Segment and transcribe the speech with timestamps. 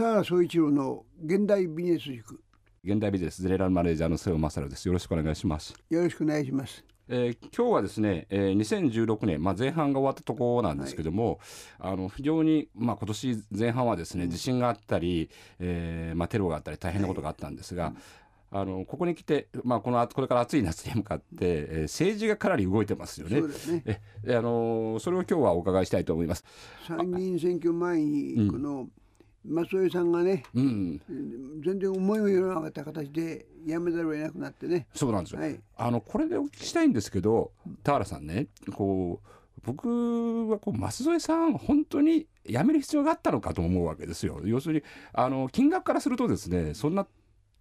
[0.00, 2.42] 田原総一郎の現代ビジネス塾。
[2.82, 4.88] 現代ビジネスゼネラルマネージャーの瀬尾正です。
[4.88, 5.74] よろしくお願いします。
[5.90, 6.82] よろしくお願いします。
[7.06, 11.38] えー、今日はですね、えー、2016年、まあ、前半が終わったところなんですけども、
[11.78, 15.28] はい、あの非常に、まあ、今年前半はですね地震があったり、
[15.58, 17.94] えーまあ、テロがあったり大変なことがあったんですが、はい
[18.52, 23.38] あのここに来て、まあ、このこれから暑い夏に向かって、えー、政治がかなり動いてますよね。
[23.38, 24.02] そうですね。
[24.24, 26.44] えあのそれを今日はお伺いしたいと思います。
[26.84, 28.88] 参議院選挙前にこの、
[29.44, 31.00] 松江さんがね、うん、
[31.64, 34.86] 全然思いもよらなかった形で辞めざるを得なくなってね。
[34.94, 35.40] そうなんですよ。
[35.40, 39.28] はい、あのこれでお聞きしたいんですけど、田原さんね、こう
[39.64, 44.40] 僕はこう舛添さん本当に辞める必要があったのかと思うわけですよ。
[44.44, 44.82] 要するに
[45.12, 47.06] あの金額からするとですね、そんな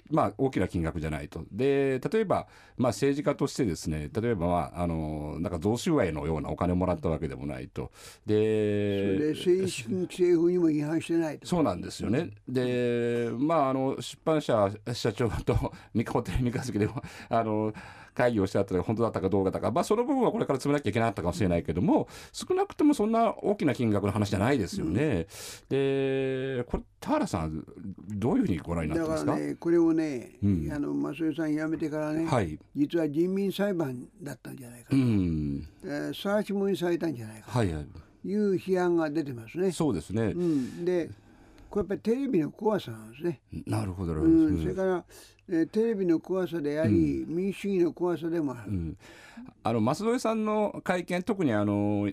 [0.10, 1.44] まあ、大きな金額じゃないと。
[1.52, 7.92] で、例えば、まあ、政治家としてですね、例えば、まあ、あの、なんか贈収賄のようなお金をもらったわけでもないと。
[8.26, 11.48] で、それで政治規制法にも違反してないと。
[11.48, 12.32] そうなんですよね。
[12.48, 17.74] で、まあ、あの、出版社社長と三河テ三日月でも、あの、
[18.20, 25.28] 会議をしてあったら本当だったかどうかとか、まあ、その部分はこれから詰めなきゃいけなかったかもしれないけども、少なくともそんな大きな金額の話じゃないですよね。
[25.70, 27.66] うん、で、これ、田原さん、
[28.10, 29.32] どういうふうにご覧になってますか？
[29.32, 37.64] だからね、これをね、うん、あの増井さん辞めてからね、はい、実は人民裁判だったんじゃないかと、うん、えー、サーチモにされたんじゃないかと。
[38.26, 39.72] いう批判が出てますね。
[39.72, 41.10] そうですね、うん、で
[41.70, 43.42] これやっぱりテレビの怖さなんですね。
[43.68, 45.04] なるほど、うん、それから、
[45.50, 48.72] えー、テレビの怖さであり、うん、民主主義の怖さでもある。
[48.72, 48.98] うん、
[49.64, 52.10] あの増添さんの会見特にあの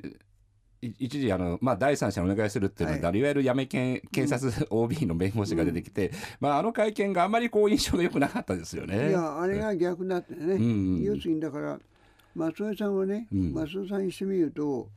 [0.98, 9.10] 一時あの、まあ、第三者にお願いするっていうのは、はい、いわゆる辞め検検察 OB の弁護士が出てきて、うん、まあ、あの会見があまりこう印象が良くなかったですよね。
[9.10, 11.78] いやあれが逆だってね、うん、要するにだから
[12.34, 14.88] 松江さんはね、うん、松江さんにしてみると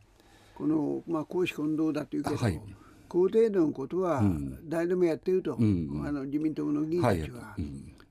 [0.56, 2.62] この、まあ、公私混同だというけど、はい、
[3.10, 4.24] 高程度のことは
[4.64, 7.40] 誰でもやってると、うん、あの自民党の議員たちは。
[7.40, 7.64] はい、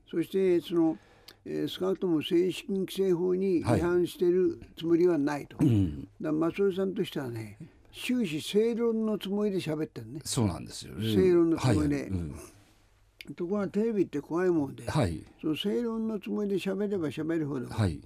[0.09, 0.97] そしてその
[1.45, 7.57] えー、少なくとも政治規制法に違反しているつもりはないと、はいうん、だ松尾さんとしてはね
[7.93, 10.21] 終始正論のつもりで喋ってるね。
[10.23, 12.03] そうなんですよ、ね、正論のつもりで、はい。
[12.05, 12.35] うん、
[13.35, 17.99] ところがテレビって怖いもんで、はい、その正論のつもりで喋れば喋るほど、はい、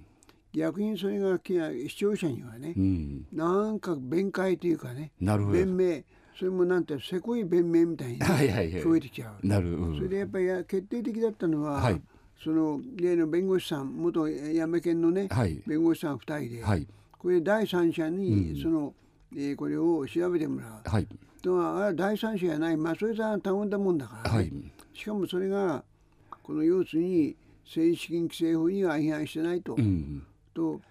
[0.54, 6.02] 逆にそれが視聴者にはね、うん、なんか弁解というかね弁明
[6.38, 12.02] それもなんてせこい弁明みたいに 聞こえてきちゃう、なる、それでやっぱり決定的だったのは、はい、
[12.44, 18.94] その例の弁護士さん元やめ県のね、はい、弁護士さん2人で、はい、これ第三者にその、
[19.34, 20.90] うん、えー、これを調べてもらう。
[20.90, 21.08] はい、
[21.42, 22.78] とはあ第三者じゃない。
[22.78, 24.52] まあそれさ頼んだもんだから、ね、はい、
[24.94, 25.84] しかもそれが
[26.42, 29.76] この要するに政治資金規正法には違反してないと。
[29.76, 30.24] うん、
[30.54, 30.82] と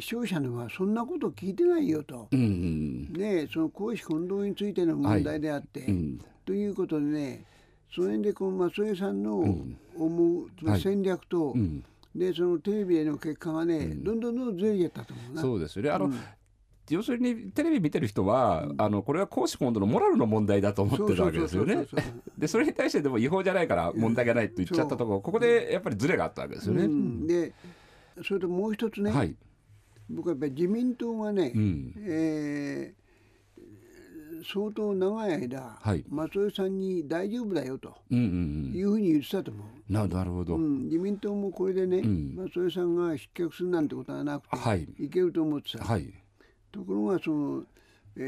[0.00, 7.44] 視聴者のはそんなこと聞いてないよと、うんうん、でその公私混同についての問題であって、はいうん、ということでね
[7.94, 9.44] その辺でこの松江さんの
[9.96, 11.54] 思う、戦略と、
[12.14, 14.20] でそのテレビへの結果がね、どん。
[14.20, 15.42] どんどんどんずれてったと思うな。
[15.42, 15.90] そうですよね。
[15.90, 16.12] あの、
[16.88, 21.86] 要するにテレビ見てる人は、あのこれは公私混同のモラルの問題だと思ってるわけですよね。
[22.38, 26.84] でそれに対してでも違法じゃないから問題がないと言っちゃったところここでやっぱりずれがあったわけですよね。
[26.84, 27.52] うん、で
[28.24, 29.34] それともう一つね、はい、
[30.10, 32.94] 僕はやっぱり自民党がね、うん、え
[34.44, 39.92] 相当長い間、はい、松尾さんに大丈夫だよというふうに言ってたと思う。
[39.92, 45.84] なるほど、うん、自民党もこれでね、うん、松尾さんが失脚するなんてことはなくて、はい、いけると思ってた。
[45.84, 46.12] はい、
[46.72, 47.64] ところがその、
[48.16, 48.20] え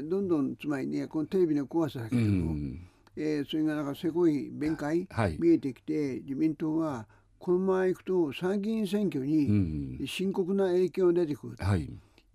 [0.00, 7.06] ー、どんどんつまりねこのテレビの怖さだけども、うん、えー、それがなんかせこい弁解、はい、見えてきて自民党は
[7.38, 11.64] このままいくと参議院選挙に深刻な影響が出てくると。
[11.76, 11.90] い。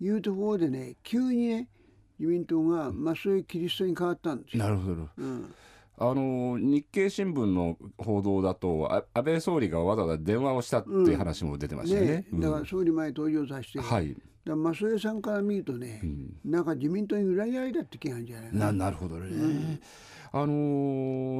[0.08, 1.68] うところでね急にね
[2.18, 5.54] 自民党が増井キリストに変わったんですなるほど、うん、
[5.98, 12.26] あの日経新聞の報道だと安倍総理がわざわざ電話をしたっていう話も出てましたよね。
[12.32, 12.40] うん。
[12.40, 19.80] ね、だから総理前登場させて、はい、だ増江さんから見るとね、うん、なんか自民党に裏切られたって気があるんじゃないななるほどね、うん、
[20.32, 20.52] あの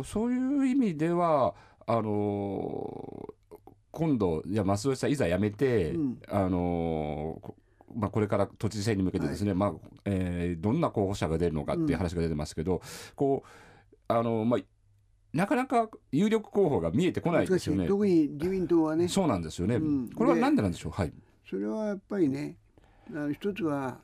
[0.02, 1.54] ー、そういう意味では
[1.86, 3.31] あのー、
[3.92, 5.94] 今度いや増江さんいざ辞めて、
[6.28, 7.52] あのー
[7.94, 9.72] まあ、これから都知事選に向けてですね、はい、まあ
[10.06, 12.80] えー、どんな候補者が出るのかっていう話が出てますけど、うん、
[13.14, 13.48] こう
[14.08, 14.60] あのまあ
[15.34, 17.86] なかなか有力候補が見えてこないですよね。
[17.86, 19.08] 特に自民党はね。
[19.08, 19.76] そうなんですよね。
[19.76, 20.92] うん、これはなんでなんでしょう？
[20.92, 21.12] はい。
[21.48, 22.56] それはやっぱりね、
[23.10, 23.98] あの一つは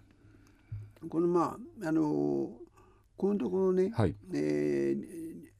[1.08, 2.50] このまああの
[3.16, 4.96] このところね、はい、え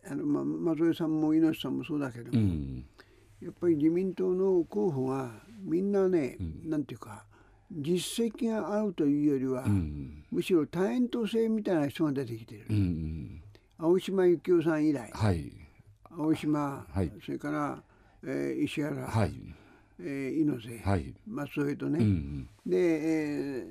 [0.07, 2.85] ー、あのまあ松江さんも猪瀬さんもそうだけども、うん、
[3.41, 5.31] やっぱり自民党の候補が
[5.63, 7.25] みんなね、うん、なんていうか。
[7.71, 13.43] 実績があるというよりは、うん、むしろタレント性みたいな人が出てきてる、うん、
[13.77, 15.53] 青島幸男さん以来、はい、
[16.11, 17.83] 青島、はい、それから、
[18.25, 19.33] えー、石原、はい。
[20.01, 23.67] えー、猪瀬、はい、松添とね、うんうん、で、え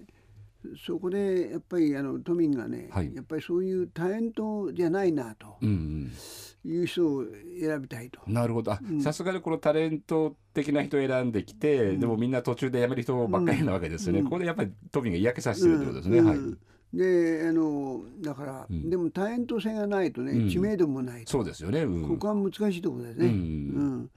[0.66, 5.56] ー、そこでやっぱりあの都民がね、はい、やっぱりそういうタレントじゃないなと。
[5.62, 6.12] うんうん
[6.68, 7.24] いう人を
[7.60, 8.20] 選びたいと。
[8.28, 8.78] なるほど。
[9.02, 14.20] さすがにこのタレント的な人を選んできて、うん、でもみんな途中で辞める人ばっかりなわけですよね。
[14.20, 16.22] うん、ここでやっぱり都民が嫌気させてるってことですね。
[16.22, 16.38] はい。
[16.94, 24.10] であのだから、うん、でもタレント性がないとね、うん、知名度もないそうですよね、うん、ここは難しいところですね、うん。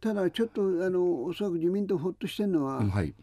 [0.00, 3.14] ただちょっとあのおそらく自民党ほっとしてるのは、はい。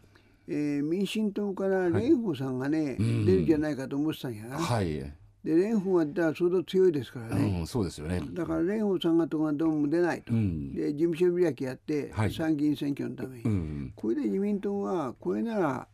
[0.49, 5.13] えー、民進党から蓮舫さんがね、はい、出るんじゃないかと思ってたんやな、はい、
[5.55, 15.87] で蓮舫は相当強いですからね、そうですよねだから蓮舫さんがとかどうも出ないと、で事務所開きやって、はい、参議院選挙のために、これで自民党はこれなら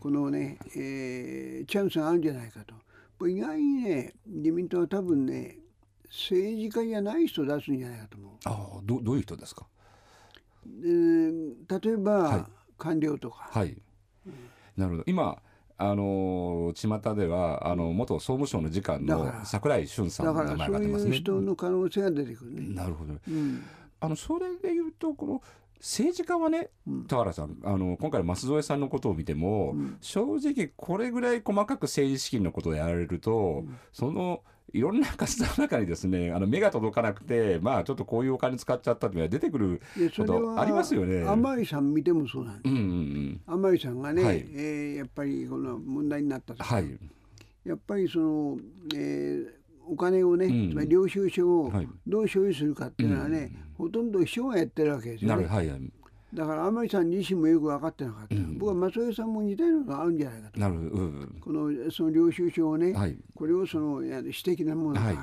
[0.00, 2.74] このね、えー、チャンスがあるんじゃないかと。
[3.28, 5.58] 意外にね、自民党は多分ね、
[6.04, 8.32] 政治家じゃない人を出すんじゃないかと思う。
[8.44, 9.66] ああ、どどういう人ですか？
[10.64, 12.44] えー、例えば、はい、
[12.78, 13.48] 官僚とか。
[13.50, 13.76] はい。
[14.26, 14.32] うん、
[14.76, 15.04] なるほど。
[15.06, 15.42] 今。
[15.78, 21.10] あの巷ではあの元総務省の次官の櫻井俊さんの名前が出ますね。
[21.10, 22.74] そういう人の可能性が出てくるね。
[22.74, 23.14] なるほど。
[23.28, 23.62] うん、
[24.00, 25.42] あのそれでいうとこの
[25.78, 26.70] 政治家はね、
[27.06, 34.42] 田原さん、あの今回の舛添さんのことを見ても、うん、正直、これぐらい細かく政治資金のことをやられると、うん、その
[34.72, 39.80] いろんな活動の中にですね あの目が届かなくて、まあ、ちょっとこういうお金使っちゃったっていうのが出てくる
[40.16, 41.22] ことありますよね。
[41.22, 46.98] 甘井さん見てもそうなんです、うんうんうん、甘井さんがね、はい、えー、やっぱりこの問題になったと、はい、
[47.64, 48.58] やっぱりその、
[48.94, 49.48] えー、
[49.86, 51.72] お金をね、つまり領収書を
[52.06, 55.46] どう処理するかっていうのはね、ほとんど秘書がやってるわけですよね。
[55.46, 55.92] はいはい
[56.36, 60.60] だから甘利さん自身もよく分かってなかった、うん、僕は松江さんも似たようなのがあるんじゃないかと。
[60.60, 65.16] なるうん、このその領収書をね、はい、これをその私的なものか、はい、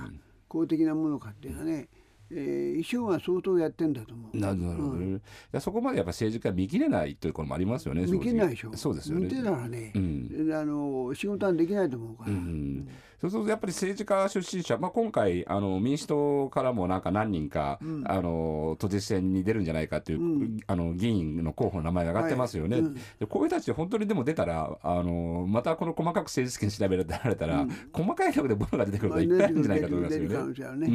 [0.47, 1.87] 公的なものかっていうのはね、
[2.35, 4.37] えー、衣装は相当やってんだと思う。
[4.37, 5.21] なるほど、うん、
[5.59, 8.05] そこまでやっぱ政治家見切れないということもありますよね。
[8.05, 8.71] 見切れないでしょ。
[8.75, 9.25] そうですよね。
[9.25, 12.31] 見てたらね、うん、あの仕事はできないと思うから。
[12.31, 12.87] うん、
[13.21, 22.81] そうするとやっぱり政治家出身者、まあ今回あの民主党からもなんか何人か、うん、あの都知事選に出るんじゃないかという、あの議員の候補の名前が上がってますよね。
[22.81, 30.87] はい、でこういう人たち本当にでも出たらあのまたこの細かく政治資金調べられたら、細かいところで物が出てくるといっぱいあるんじゃないかと思いますよね。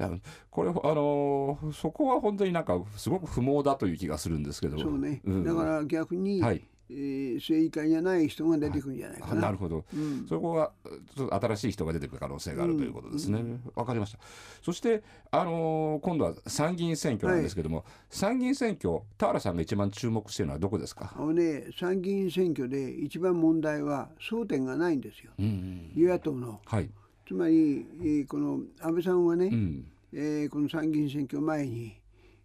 [0.00, 4.78] うんこれあのー、そこは本当になんかすごく不毛だという気がするんですけど。
[4.78, 6.62] そうね、うん、だから逆に、はい。
[6.90, 9.42] えー、政治家じゃない人が出てくるんじゃないかな。
[9.42, 9.96] なるほど、う。
[9.98, 10.72] ん、そこは
[11.14, 13.40] ちょっと新しい人が出てくる可能性があるということですね。
[13.74, 14.18] わ、うん、かりました。
[14.62, 21.12] そして、あのー、今度は参議院選挙なんですけども、はい、参議院選挙、田原さんが一番注目しているのはどこですか？
[21.14, 26.62] あの、ね、参議院選挙で一番問題は争点がないんですよ、うんうん、与野党の。
[26.64, 26.88] はい
[27.28, 27.84] つまり
[28.26, 29.84] この安倍さんはね、うん、
[30.14, 31.94] えー、この参議院選挙前に、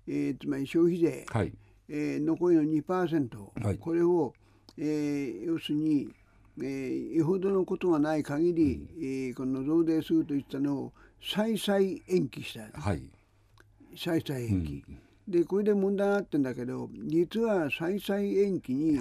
[0.05, 1.53] えー、つまり消費税、はい、
[1.87, 4.33] えー、残りの2%、はい、これを、
[4.77, 6.09] えー、要するに、
[6.59, 11.79] えー、よほどのことがない限り、うん、えー、この増税するといったのを再々
[12.09, 13.03] 延期した、はい、
[13.95, 14.99] 再々延期、うん、
[15.31, 18.99] でこれで問題があってんだけど実は再々延期に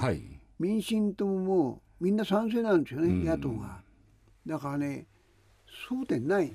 [0.61, 3.83] 民進党もみんな賛成なんですよね、うん、野党が。
[4.47, 5.07] だからね
[5.89, 6.53] 争点ない。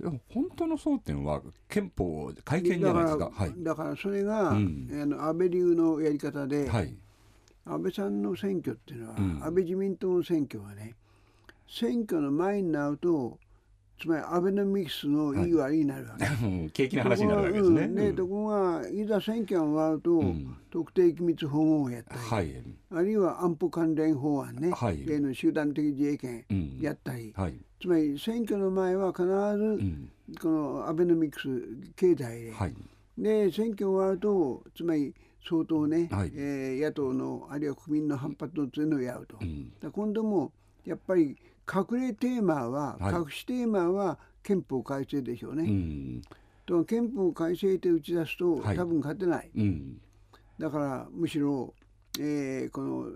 [0.00, 3.30] でも本当の争点は憲法改憲じゃないですか。
[3.34, 6.94] はい、だからそれが、うん、あの安倍流のやり方で、はい、
[7.64, 10.94] 安倍さんの選挙っていうのは、うん、安倍自民党の選挙はね
[11.68, 13.38] 選挙の前になると
[14.00, 17.88] つまりアベノミクスのいい悪いになるわけ、はい、景気の話になるわけですね。
[17.88, 22.62] で、とこがいざ選挙が終わると、うん、特定機密保護をやったり、はい、
[22.92, 26.44] あるいは安保関連法案ね、はい、例の集団的自衛権
[26.80, 31.48] やったり、うんはい、つまり選挙の前は必ずこのアベノミクス
[31.96, 32.74] 経済で、はい、
[33.18, 35.12] で選挙終わるとつまり
[35.48, 40.52] 相当ね、はい、えー、野党のあるいは国民の反発を強いのをやると、うん、今度も
[40.84, 41.36] やっぱり
[41.72, 45.64] 隠れテーマは、はい、隠しテーマは憲法改正でしょうね。
[45.64, 46.22] うん、
[46.64, 50.00] と憲法改正って打ち出すと、はい、多分勝てない、うん、
[50.58, 51.74] だからむしろ、
[52.18, 53.06] えー、この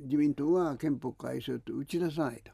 [0.00, 2.50] 自民党は憲法改正と打ち出さないと。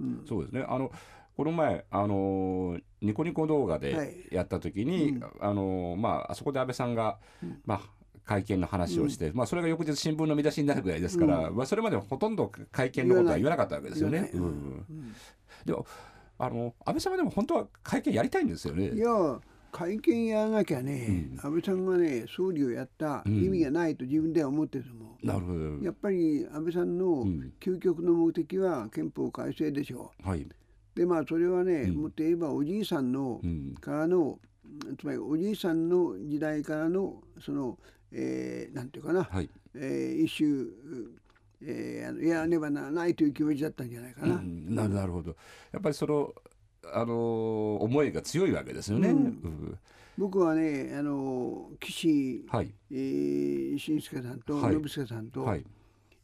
[0.00, 0.64] うん、そうですね。
[0.68, 0.90] あの
[1.36, 7.18] この前、あのー、ニコニコ動画でやった時に、はい、あのー、まあ、あそこで安倍さんが、
[7.64, 7.80] まあ、
[8.24, 14.30] 会見の話をして、うん、まあ、それが翌日新聞の見出しになるぐらいですから、うん、まあ、それまでほとんど会見のことは言わなかったわけですよね。
[14.34, 14.86] うん、
[15.64, 15.86] でも
[16.38, 18.90] あの安倍さんはでも本当は会見やりたいんですよね。
[18.90, 19.40] いや
[19.72, 25.84] 会見やらなきゃね、うん、安倍さんがね総理をやった意味がないと自分では思ってると思う、なるほど。
[25.84, 27.24] やっぱり安倍さんの
[27.60, 30.46] 究極の目的は憲法改正でしょう、はい、
[30.94, 33.40] でまあそれはね、もっと言えばおじいさんの
[33.80, 34.40] からの、
[34.98, 37.78] つまりおじいさんの時代からのその、
[38.12, 40.48] えー、なんていうかな、はい、えー、一種
[41.62, 44.36] えー、あのやらねばならないという気持ちだったんじゃないかな。
[44.36, 45.36] うん、なるほど。
[45.72, 46.32] やっぱりその
[46.92, 49.10] あの思いが強いわけですよね。
[49.10, 49.78] うん、
[50.16, 52.72] 僕はねあの岸、はい。
[52.90, 55.64] えー、新助さんと信助さんと、はい。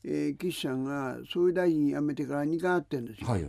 [0.04, 3.28] えー、岸さんが総理大臣辞めてから2回会ってるんですよ。
[3.28, 3.44] はい、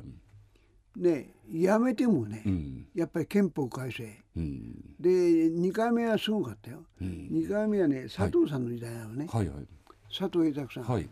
[0.97, 4.03] で辞めてもね、うん、やっぱり憲法改正、
[4.35, 9.55] うん、で2回目はすごかったよ、うん、2回目はね佐藤さんの時代なのね、はいはい。
[9.57, 9.67] はい、
[10.09, 11.07] 佐藤栄作さん、はい、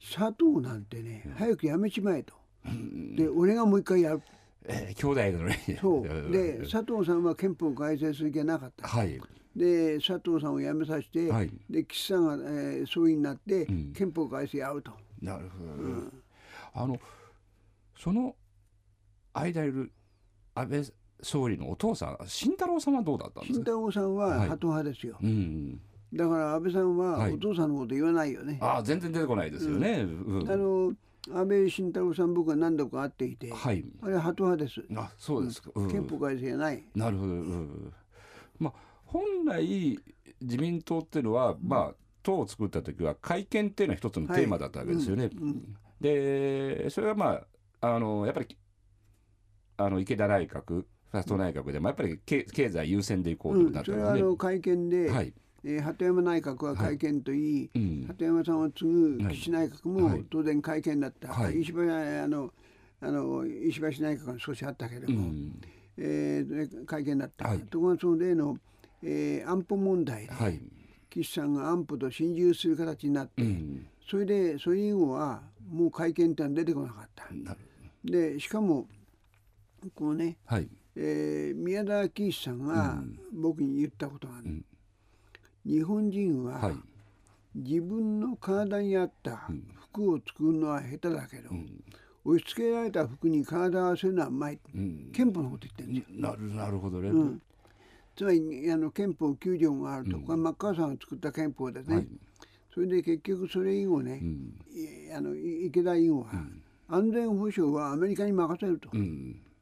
[0.00, 2.34] 佐藤なんてね、早く辞めちまえと、
[3.16, 4.22] で俺がもう一回やる。
[4.68, 5.78] えー、兄弟のね。
[5.80, 6.02] そう。
[6.30, 9.20] で佐藤さんは憲法改正する気はなかった、はい、
[9.54, 14.92] で佐藤さんを辞めさせて、はい、で岸さんが、えー、総理になって、うん、憲法改正やると。
[15.20, 16.22] なるほど、うん、
[16.74, 16.98] あの
[17.98, 18.36] その
[19.38, 19.92] 間いる
[20.54, 20.84] 安倍
[21.22, 23.54] 総理のお父さん慎太郎さんはどうだったんですか？
[23.54, 25.80] 慎太郎さんはハト派ですよ、はい、うん。
[26.14, 28.58] だから安倍さんはお父さんのこと言わないよね。
[28.60, 30.00] はい、あ全然出てこないですよね。
[30.02, 30.92] うん、あの
[31.28, 34.82] 安倍晋太郎さん僕は何度か会っていて、はい、あれハト派です。
[34.94, 36.84] あそうですか、うん、憲法改正じゃない。
[36.94, 37.32] なるほど。
[37.32, 37.92] うん、
[38.58, 38.72] まあ
[39.04, 39.98] 本来
[40.40, 45.24] 自民党っていうのは、まあ党を作った時は会見っていうのは一つのテーマだったわけですよね。
[45.24, 45.32] はい。
[45.34, 47.40] うん、でそれはま
[47.80, 48.56] ああのやっぱり
[49.76, 55.32] あの池田内閣ファースト内閣でもやっぱり経済優先でいこうとなったので、ね、それはあの会見で、はい。
[55.64, 57.84] えー、鳩山内閣は会見といい、はい。
[57.84, 62.52] うん、鳩山さんを継ぐ岸内閣も当然会見だった、はい、石橋あの
[63.00, 65.60] あの石橋内閣が少しあったけれども、うん、
[65.98, 68.56] えー、会見だった、はい、ところがその例の、
[69.02, 70.60] えー、安保問題で、はい、
[71.10, 77.26] 岸さんが安保と心中する形になって、うん、それでそれ以後はもう会見ってのは出てこなかった。
[78.04, 78.86] でしかも
[79.94, 83.02] こうね、はい、えー、宮田喜一さんが
[83.32, 84.64] 僕に言ったことがある、うん。
[85.64, 86.72] 日本人は
[87.54, 89.48] 自分の体に合った
[89.92, 91.50] 服を作るのは下手だけど、
[92.24, 96.20] 押し付けられた服に体を合わせるのはうまい、うん、憲法のこと言ってるんですよ。
[96.20, 97.42] なるなるほどね、うん、
[98.16, 102.06] つまりあの憲法9条があると、これマッカーサーが作った憲法ですね、はい、
[102.74, 104.20] それで結局それ以後ね、
[105.16, 106.30] あの池田以後は、
[106.88, 108.90] 安全保障はアメリカに任せると、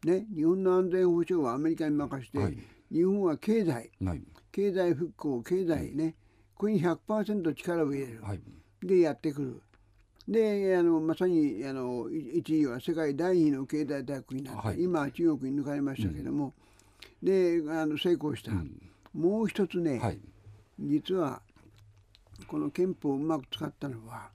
[0.05, 2.59] ね、日本の安全保障はアメリカに任せて、はい、
[2.93, 4.23] 日本は経済、はい。
[4.53, 6.15] 経済復興経済ね、
[6.55, 8.41] これに100%力を入れる、はい、
[8.83, 9.63] でやってくる。
[10.27, 16.55] であのまさにあの一時は世界第二の経済大国になって、はい、今は中国に抜かれましたけども、
[17.23, 18.81] うん、であの成功した、うん、
[19.13, 20.19] もう一つね、はい、
[20.79, 21.43] 実は
[22.47, 24.31] この憲法をうまく使ったのは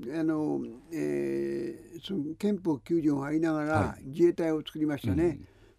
[0.00, 0.60] あの、
[0.92, 5.24] えー、その憲法9条がありながら自衛隊を作りましたね。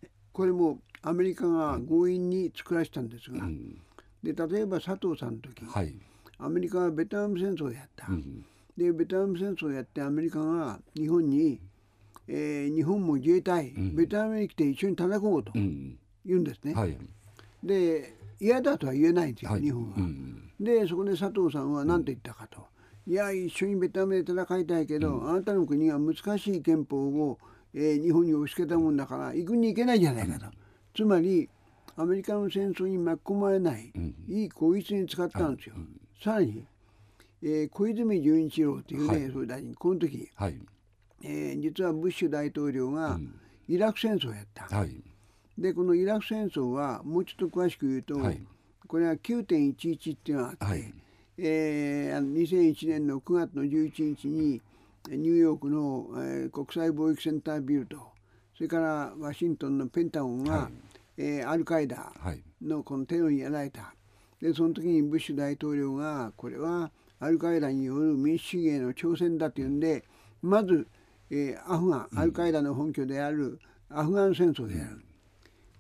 [0.04, 3.80] うん、これもアメリカが強引に作らせたんですが、うん、
[4.22, 5.96] で例えば佐藤さんの時、はい、
[6.38, 8.46] アメリカはベトナム戦争をやった、うん、
[8.78, 11.60] でベトナム戦争をやってアメリカが日本に、
[12.28, 16.74] えー、日本も自衛隊、うん、ベトナムに来て一緒に戦おうと言うんですね。
[16.74, 16.98] はい、
[17.64, 19.96] で嫌だとは言えないんですよ、はい、日本は。
[20.60, 22.68] でそこで佐藤さんは何て言ったかと。
[23.08, 27.40] いや一緒にベトナムで戦いたいけど、あなたの国は難しい憲法を、
[27.74, 30.46] えー、日本に押し付けたもんだから行くに行けないじゃないかと。
[30.96, 31.50] つまり
[31.96, 35.76] アメリカの戦争に巻き込まれない、うん、いい口実に使ったんですよ。
[35.78, 36.66] うん、さらに、
[37.44, 40.60] えー、小泉純一郎というね、はい、総理大臣この時、はい、
[41.24, 43.20] えー、実はブッシュ大統領が
[43.68, 44.76] イラク戦争をやった。
[44.76, 45.04] はい、
[45.58, 48.16] でこのイラク戦争はもうちょっと詳しく言うと、
[48.88, 50.94] これは9.11っていうのがあって、はい、
[51.42, 54.62] えー、2001年の9月の11日に
[55.10, 57.98] ニューヨークの、えー、国際貿易センタービルと
[58.56, 60.72] それからワシントンのペンタゴンが、はい、
[61.18, 62.12] えー、アルカイダ
[62.62, 63.94] のこのテロにやられた。
[64.42, 70.04] でその時にブッシュ大統領がこれはアルカイダによる民主主義への挑戦だというんで
[70.42, 70.88] まず、
[71.30, 75.02] えー、アフガンアルカイダの本拠であるアフガン戦争である。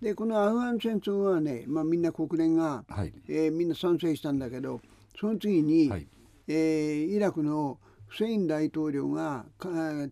[0.01, 4.79] でこのアフガン戦争はね、まあ、みんな国連が、はい、えー、みんな賛成したんだけど
[5.17, 6.07] その次に、はい、
[6.47, 9.45] えー、イラクのフセイン大統領が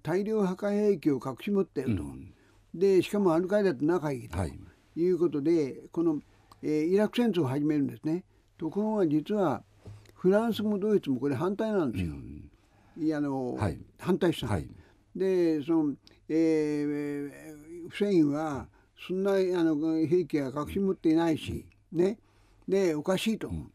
[0.03, 2.03] 大量破壊兵器を隠し持っていると。
[2.03, 2.33] うん。
[2.73, 4.37] でしかもアルカイダと仲いいと
[4.95, 5.09] い。
[5.09, 6.19] うことで、はい、この、
[6.61, 8.23] えー、イラク戦争を始めるんですね。
[8.57, 9.63] ところが実は
[10.15, 12.11] フランスもドイツもこれ反対なんですよ。
[12.11, 14.67] うん、いやあの、はい、反対した、はい、
[15.15, 15.93] でその、
[16.29, 18.67] えー、フセインは
[19.07, 22.17] そんなあの兵器は隠し持っていないし、ね。
[22.67, 23.47] でおかしいと。
[23.47, 23.71] うん、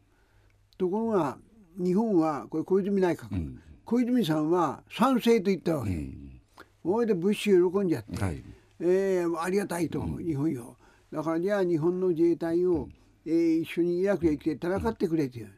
[0.82, 1.38] ところが
[1.78, 5.90] 日本はこれ小泉内閣、うん、小泉さんは賛成と言ったわけ。
[5.90, 6.40] うん、
[6.82, 8.20] それで物資喜んじゃって。
[8.20, 8.42] はい。
[8.80, 10.76] えー、ありがたいと、日本よ。
[11.12, 12.88] だからじゃあ日本の自衛隊を、
[13.24, 15.52] えー、一緒にイラクへ来て戦ってくれという、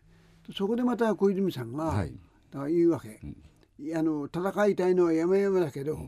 [0.55, 2.13] そこでまた小泉さんが、はい、
[2.51, 3.19] だから言うわけ、
[3.97, 5.99] あの戦いたいのはやめやめだけど、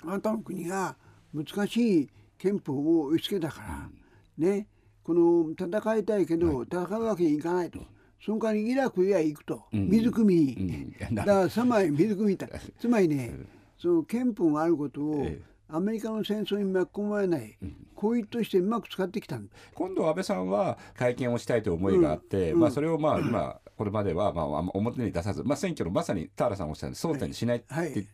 [0.00, 0.96] あなたの国が
[1.34, 3.90] 難しい憲法を押し付けたから、
[4.38, 4.66] ね。
[5.02, 7.80] この戦いたいけど、戦うわけにいかないと。
[8.24, 12.48] その代わりイラクへ行くと、水汲みに、だからさま水汲みた。
[12.80, 13.34] つまりね、
[13.76, 15.26] その憲法があることを、
[15.68, 17.58] アメリカの戦争に巻き込まれない、
[17.94, 19.38] こういうとしてうまく使ってきた
[19.74, 28.06] 今度安倍さんは会見をしたいという思いがあって、うん、まあ、それをまあ今これまではまあ表に出さず、まあ、選挙のまさに田原さんおっしゃる争点にしないって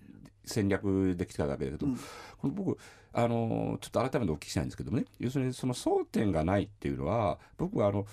[0.45, 2.05] 戦略できたわけだけど、はいはい、
[2.38, 2.79] この僕
[3.12, 5.05] あのちょっと改めてお聞きしたいんですけどもね。
[5.19, 8.07] 要するにその争点がないっていうのは僕はあの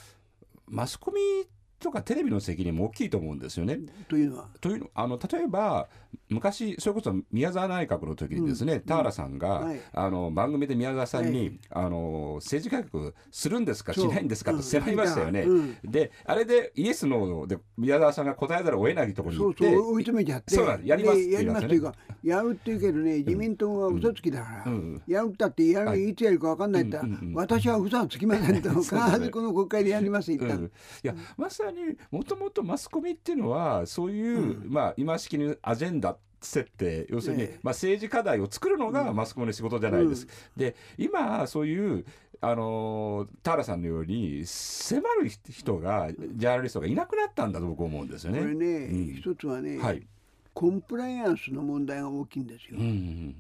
[0.68, 1.48] マスコミ
[1.80, 3.80] とかテレビの責任も大きいと思うんですよね。
[4.10, 4.50] というのは？
[4.60, 5.88] というのあの例えば
[6.30, 15.42] 昔それこそ宮沢内閣の時にですね、うん、田原さんが、はい、あの番組で宮沢さんに、はい、あの政治改革するんですかしないんですかと迫りましたよね。
[15.42, 20.56] うん、であれでイエスノーで宮沢さんが答えざるを得ないところに行ってそうそう追い詰めちゃって。
[20.56, 21.94] そうなんやりますやりますというか
[22.24, 26.98] やるっていうけどね自民党は嘘つきだから、うん、やるったってやる、はい、いつやるか分かんないって、
[27.34, 28.84] 私は嘘はつきませんと必
[29.20, 30.70] ず この国会でやります言った、い
[31.04, 40.28] やまさにもともとマスコミっていうのはそういう、まあ今式にアジェンダ設定要するに、まあ、政治課題を作るのがマスコミの仕事じゃないです。
[40.56, 42.06] うん、で今そういう
[42.40, 48.40] あの田原さんのように迫る人がジャーナリストがいなくなったんだと僕思うんですよね。
[48.40, 50.06] これね、うん、一つはね、はい、
[50.54, 52.78] コンプライアンスの問題が大きいんですよ。
[52.80, 53.36] うんうん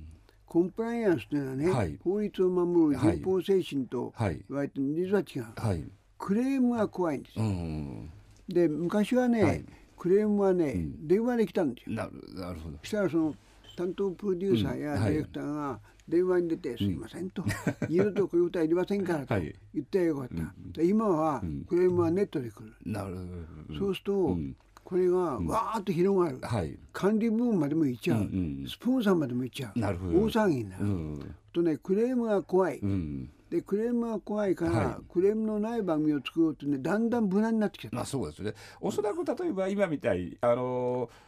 [0.47, 5.83] コンプライアンスというのはね、はい、法律を守る立法精神と言われて実は違う、はい、
[6.17, 7.43] クレームが怖いんですよ。
[7.43, 8.09] うん
[8.47, 9.65] で昔はね、はい、
[9.97, 11.95] クレームはね、うん、電話で来たんですよ。
[11.95, 12.05] な
[12.53, 12.77] るほど。
[12.83, 13.35] したらその
[13.75, 17.43] 担当プロデューサーやディレクターが電話に出て「すいません」と
[17.89, 19.35] 「二度とこういうことはいりませんから」と。
[19.73, 20.27] 言ってよかっ
[20.73, 23.15] た、今はクレームはネットで来る、なる
[23.77, 24.37] そうすると、
[24.83, 29.79] これがわーっと広がる、はい、管理部門までも行っちゃう、うんうん、スポンサーまでも行っちゃう。
[29.79, 29.93] 大
[30.31, 37.95] 騒ぎになる、うん、とねクレームが怖い、うんでクレームが怖いから、はい、クレームのない番組を作ろうってねだんだん無難になってきちゃった。
[37.95, 38.53] まあそうですね。
[38.81, 41.27] おそらく例えば今みたいあのー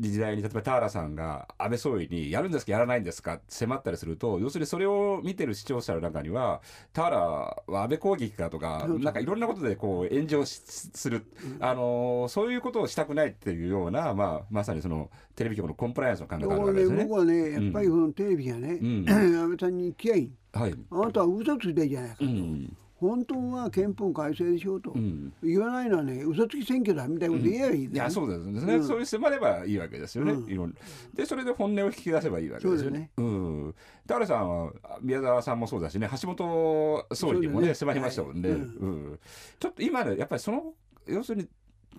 [0.00, 11.26] 時代に例えば田原さんが安倍総理にやるんですかやらないんですか迫ったりすると要するにそれを見てる視聴者の中には田原は安倍攻撃かとかなんかいろんなことでこう炎上する、
[11.60, 17.04] あのー、そういうことをしたくないっていうような、まあ、まさにそのテレビ局のコンプライアンスの考え方がですね。
[17.04, 22.24] 僕はねやっぱりこのテレビがね、うん、安倍さんに気合い、はい、あなたは嘘ついてるじゃないかと。
[22.24, 22.76] うん。
[23.00, 27.86] 本当は憲法改正でしょうと、うん、言わないのはね嘘つき選挙だみたいなこと言えばいい、ね。
[27.86, 28.40] うん、いやそうです。
[28.44, 30.74] ね、うん、そういう迫ればいいわけですよね、いろん
[31.14, 32.98] でそれで本音を引き出せばいいわけですよね。
[32.98, 33.10] ね。
[33.16, 33.74] うん、
[34.06, 39.20] 田原さんは宮沢さんもそうだしね橋本総理にもね、ね、迫りましたもんね、はい、うん。
[39.58, 40.74] ちょっと今ねやっぱりその
[41.06, 41.48] 要するに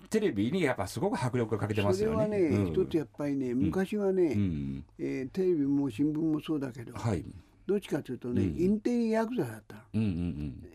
[0.08, 2.26] テレビにやっぱすごく迫力をかけてますよね。
[2.26, 7.24] それはね、うん、一つやっぱりね昔はね、うん、えー、テレビも新聞もそうだけど、はい
[7.72, 10.10] どっちかというとね、うん、インテリヤクザだった、うんうんう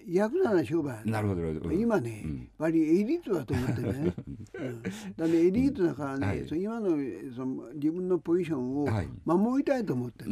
[0.09, 4.13] ん、ヤクザな商売なるほど、うん、今ね、うん、割エリートだと思ってね、
[4.57, 4.81] うん、
[5.15, 6.89] だねエリートだからね、はい、その今の
[7.35, 8.87] その自分のポジションを
[9.25, 10.31] 守りたいと思ってね、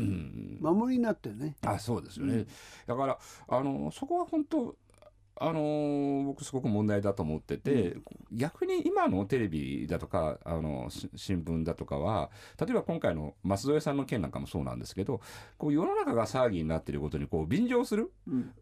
[0.59, 1.55] はい、守りになってね。
[1.61, 2.47] あそうですよね、
[2.87, 4.75] だからあのそこは本当
[5.37, 15.21] あのー、僕すごく問題だと思ってて、うん、逆に今のテレビだとかあの新聞だとかは例えば今回の舛添さんの件なんかもそうなんですけど
[15.57, 18.11] こう世の中が騒ぎになっていることにこう便乗する、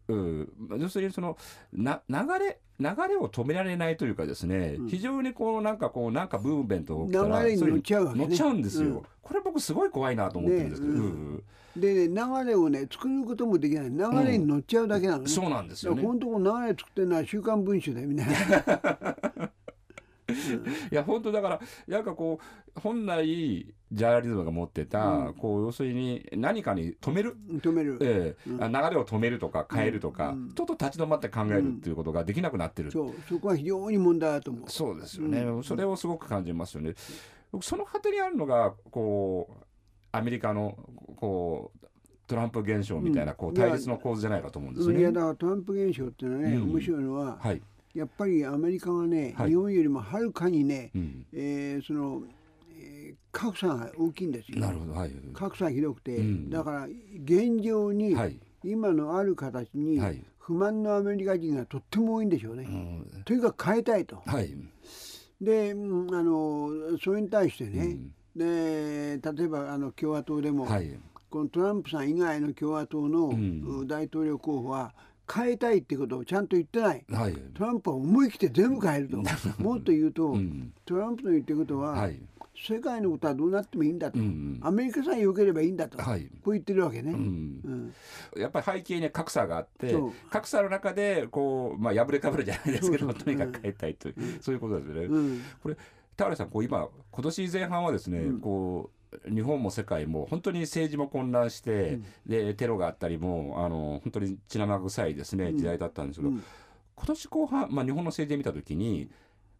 [0.08, 1.36] うん、要するにその
[1.72, 11.44] な流れ流れを止められないというかですね、うん、非常にこうなんかこうなんかブームベント起きたら流れに乗っちゃうね、乗っちゃうんですよ、うん、これ僕すごい怖いなと思ってるんですけど、ねうん、
[11.76, 13.90] で、ね、流れをね作ることもできない。
[13.90, 16.02] 流れに乗っちゃうだけなのね、 そうなんですよね。
[16.02, 19.50] 本当この流れ作ってるのは「週刊文春」だよみたいな。
[20.90, 27.36] いや本当だからなんかこう本来ジャーナリズムが持ってた、うん、こう要するに何かに止める。
[27.60, 33.14] 止める、ええ、うん、流れを止めるとか変えるとか、うん、ちょっと立ち止まって考えるっていうことができなくなってる、そう。
[33.28, 34.70] そこは非常に問題だと思う。
[34.70, 36.94] そうですよね、それをすごく感じますよね
[37.62, 39.64] その果てにあるのがこう
[40.12, 40.76] アメリカの
[41.16, 41.86] こう
[42.26, 45.00] トランプ現象みたいなこう対立の構図じゃないかと思うんですよね。
[45.00, 47.62] いやだからトランプ現象っていうのはね、面白いのは、はい。
[47.94, 52.22] やっぱりアメリカはね、はい、日本よりもはるかにね、うん、えー、その、
[52.76, 54.58] えー、格差が大きいんですよ。
[54.58, 56.88] なるほど、はい、格差がひどくて、うん、だから
[57.22, 60.00] 現状に、はい、今のある形に
[60.38, 62.64] 不満のアメリカ人がとっても多いんでしょうね。
[62.64, 64.20] うん、とにかく変えたいと。
[65.50, 66.70] はい、で、あの
[67.02, 67.98] それに対してね、
[68.34, 70.98] で例えばあの共和党でも、はい。
[71.34, 74.94] このトランプさん以外の共和党の大統領候補は
[75.32, 79.16] 変えたいってことをちゃんと言ってない、はい、トランプは思い切って全部変えると。
[79.60, 82.20] もっと言うと、うん、トランプの言ってることは、はい、
[82.56, 87.92] 世界のことはどうなってもいいんだと、うんうん、アメリカさえ良ければいいんだと、はい、こう言ってるわけね、うん
[88.34, 89.94] うん、やっぱり背景に格差があって
[90.30, 95.40] 格差の中でこう、まあ、破れかぶるじゃないですけどとにかく変えたいという、そういうことですよね。
[95.62, 95.76] これ
[96.16, 98.94] 田原さんこう今今年前半はですね、こう
[99.28, 106.44] 日本も世界も本当に政治も混乱して、うん、でテロがあったりもあの本当に血生臭いですね時代だったんですけど、うん、
[106.96, 109.08] 今年後半、まあ、日本の政治で見た時に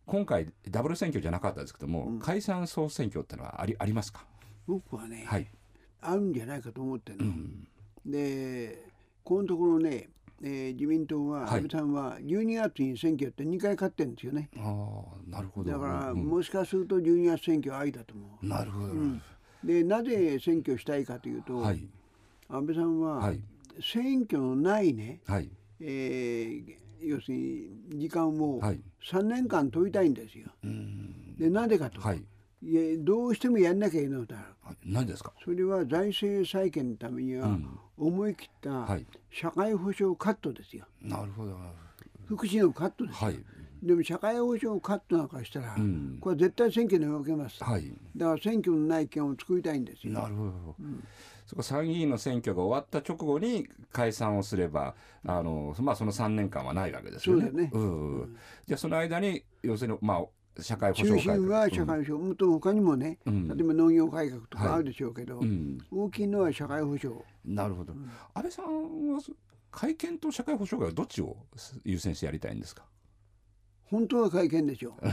[0.07, 4.25] 今回ダブル選挙じゃなかったですけども、うん、解散総選挙ってのはありありますか？
[4.67, 5.47] 僕はね、はい、
[6.01, 7.33] あるんじゃないかと思ってるの、
[8.07, 8.85] で
[9.23, 10.09] このところね
[10.43, 14.51] えー、自民党は、安倍さんは12月に選挙って2回勝ってるんですよね。
[14.59, 15.71] あなるほど。
[15.71, 18.47] だから、うん、もしかすると12月選挙はありだと思う。
[18.47, 19.23] なるほど、うん、
[19.63, 21.89] でなぜ選挙したいかというと、はい、
[22.49, 23.33] 安倍さんは、
[23.81, 25.49] 選挙のないね、はい、
[25.81, 27.69] えー、要するに
[28.01, 30.49] 時間を3年間取りたいんですよ。
[31.39, 32.23] でなぜかと、はい、
[32.63, 34.77] いやどうしてもやんなきゃいけないことある。
[34.85, 35.33] 何ですか？
[35.45, 37.59] それは財政再建のためには、
[37.97, 38.89] 思い切った
[39.31, 40.87] 社会保障カットですよ。
[41.03, 41.57] なるほど。
[42.27, 43.27] 福祉のカットですよ。
[43.27, 43.45] はい
[43.85, 50.15] でも社会保障カットなんかしたら、うん、これ絶対選挙に分けます、はい、だから選挙のない権を作りたいんですよ。
[50.15, 51.05] なるほど、うん、
[51.47, 54.95] そこ参議院の選挙が終わった直後に解散をすれば
[55.27, 57.51] あの、まあ、その3年間はないわけですよね。
[57.51, 57.71] ね。
[57.73, 65.49] うん、じゃあその間に要するに、まあ、社会保障中心は社会保障、もっと他にもね、例えば農業改革とかあるでしょうけど、はい、
[65.91, 67.21] 大きいのは社会保障。
[67.45, 67.93] なるほど、
[68.33, 69.21] 安倍さんは
[69.71, 71.37] 会見と社会保障がどっちを
[71.85, 72.85] 優先してやりたいんですか？
[73.91, 75.05] 本当は会見でしょ う。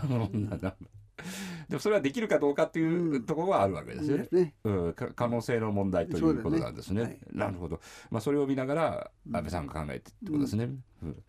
[1.70, 4.56] でもそれはできるかどうかっていうところはあるわけですよね。
[4.64, 7.02] うん、可能性の問題ということなんですね。
[7.02, 7.80] ねはい、なるほど。
[8.10, 10.70] まあそれを見ながら安倍さんが考えてってことですね。
[11.04, 11.24] うん、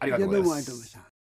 [0.00, 1.15] ありがとうございます。